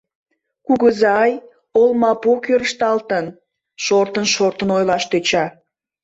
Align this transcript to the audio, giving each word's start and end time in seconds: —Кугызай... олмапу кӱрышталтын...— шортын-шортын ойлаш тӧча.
—Кугызай... 0.65 1.31
олмапу 1.81 2.31
кӱрышталтын...— 2.45 3.25
шортын-шортын 3.85 4.69
ойлаш 4.77 5.03
тӧча. 5.11 5.45